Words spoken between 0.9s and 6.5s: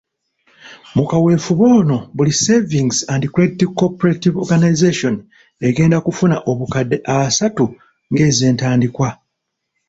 Mu kaweefube ono buli Savings and Credit Cooperative Organisation egenda kufuna